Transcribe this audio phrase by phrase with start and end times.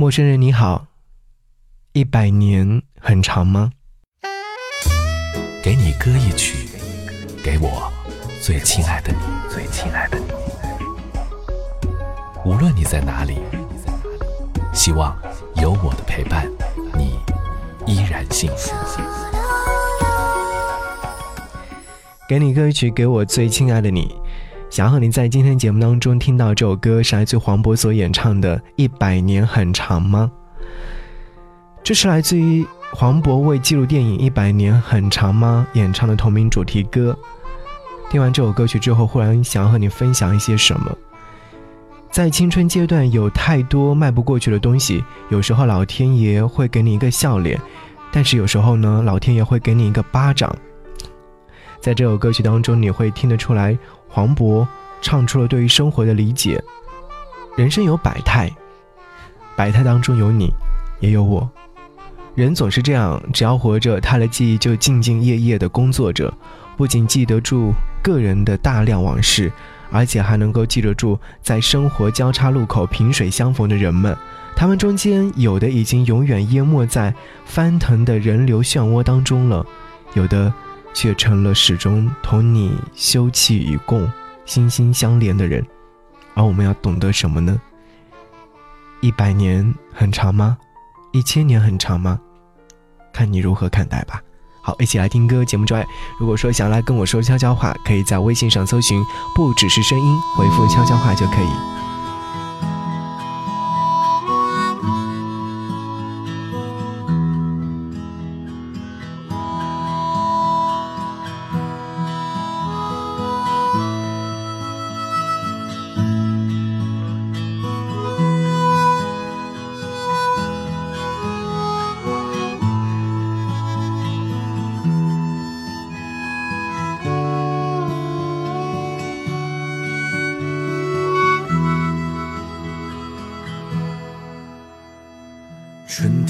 [0.00, 0.86] 陌生人你好，
[1.92, 3.70] 一百年很长吗？
[5.62, 6.70] 给你歌一曲，
[7.44, 7.92] 给我
[8.40, 9.18] 最亲爱的你，
[9.50, 10.24] 最亲爱的你。
[12.46, 13.40] 无论你在哪里，
[14.72, 15.14] 希望
[15.56, 16.50] 有我的陪伴，
[16.96, 17.18] 你
[17.84, 18.74] 依然幸福。
[22.26, 24.18] 给你歌一曲，给我最亲爱的你。
[24.70, 30.30] 想要和你在今天节目当中听到这首歌，是来自黄渤所演唱的《一百年很长吗》。
[31.82, 37.18] 这是来自于黄渤为记录电影《一百年很长吗》演唱的同名主题歌。
[38.08, 40.96] 听完这首歌曲之后，忽然想要和你分享一些什么。
[42.08, 47.60] 在青春阶段，有太多迈不过去的东西，有时候老天爷会给你一个笑脸，
[48.12, 50.54] 但是有时候呢，老天爷会给你一个巴掌。
[51.80, 53.76] 在这首歌曲当中，你会听得出来，
[54.10, 54.66] 黄渤
[55.00, 56.62] 唱出了对于生活的理解。
[57.56, 58.50] 人生有百态，
[59.56, 60.52] 百态当中有你，
[61.00, 61.48] 也有我。
[62.34, 66.32] 人总是这样，只要活着，他的记忆就兢兢业业地工作着，
[66.76, 69.52] 不仅记得住个人的大量往事，
[69.90, 74.16] 而且还能够记得住在生活交叉路口萍水相逢的人们。
[74.56, 77.12] 他们中间有的已经永远淹没在
[77.44, 79.66] 翻腾的人流漩涡当中了，
[80.14, 80.52] 有的。
[80.92, 84.10] 却成了始终同你休戚与共、
[84.44, 85.64] 心心相连的人，
[86.34, 87.60] 而我们要懂得什么呢？
[89.00, 90.58] 一百年很长吗？
[91.12, 92.20] 一千年很长吗？
[93.12, 94.22] 看你如何看待吧。
[94.62, 95.42] 好，一起来听歌。
[95.44, 95.86] 节目之外，
[96.18, 99.02] 如果说想来跟我说悄悄话，可以在微信上搜寻
[99.34, 101.79] “不只是声音”，回复“悄悄话”就可以。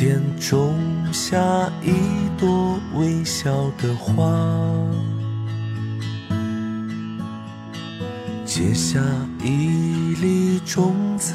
[0.00, 0.78] 春天种
[1.12, 1.36] 下
[1.82, 1.92] 一
[2.38, 4.32] 朵微笑的花，
[8.46, 8.98] 结下
[9.44, 11.34] 一粒种子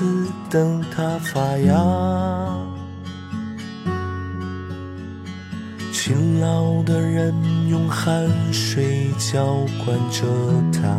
[0.50, 1.76] 等它发芽。
[5.94, 7.36] 勤劳的人
[7.70, 10.26] 用汗水浇灌着
[10.74, 10.90] 它，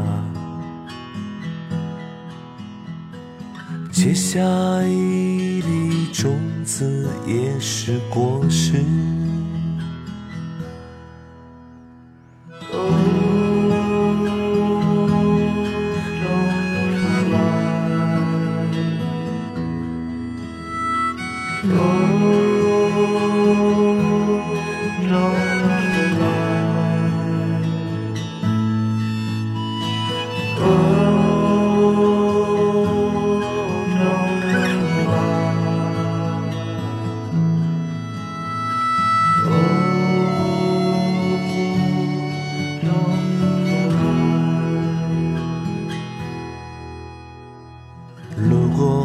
[3.96, 4.38] 结下
[4.82, 6.12] 一粒。
[6.12, 8.84] 种子也是果实。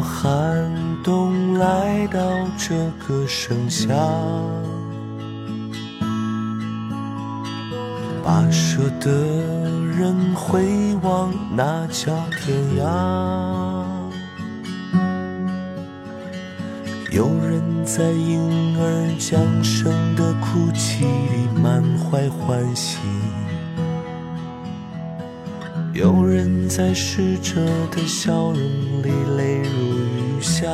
[0.02, 0.68] 寒
[1.04, 2.20] 冬来到
[2.58, 3.94] 这个盛夏，
[8.24, 9.10] 跋涉的
[9.96, 12.82] 人回望那叫天涯。
[17.10, 22.98] 有人在婴儿降生的哭泣里满怀欢喜，
[25.92, 28.56] 有人在逝者的笑容
[29.02, 29.81] 里泪如
[30.62, 30.68] 下。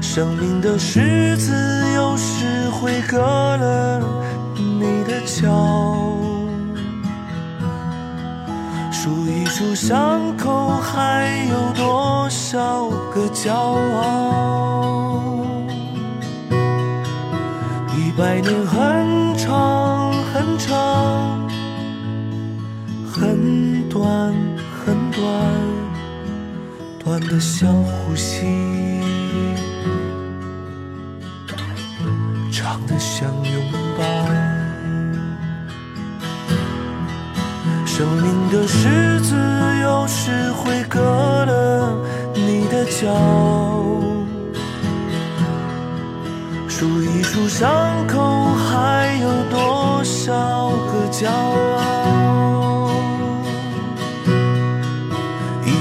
[0.00, 1.52] 生命的十字
[1.92, 4.00] 有时会割了
[4.54, 5.42] 你的脚，
[8.90, 15.44] 数一数伤口，还有多少个骄傲？
[17.94, 21.46] 一百年很长很长，
[23.12, 24.32] 很短
[24.86, 25.22] 很短，
[27.04, 28.40] 短的像呼吸。
[32.50, 33.62] 长的像拥
[33.98, 34.04] 抱，
[37.84, 39.36] 生命的十字
[39.82, 40.98] 有时会割
[41.44, 41.94] 了
[42.34, 43.14] 你的脚，
[46.66, 51.83] 数一数伤口，还有多少个骄傲？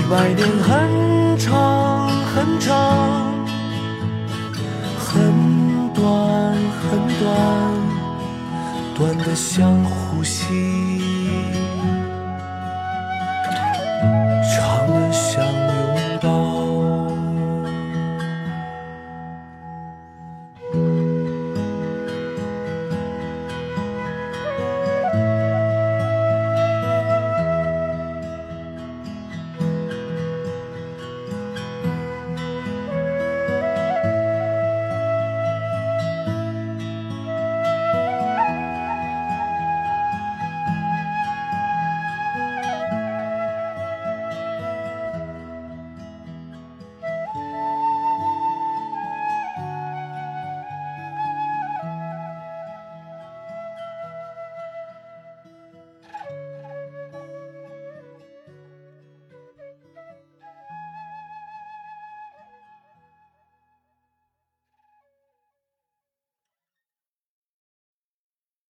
[0.04, 3.34] 一百年很长很长，
[5.00, 6.04] 很短
[6.84, 7.34] 很短，
[8.96, 11.13] 短的像呼吸。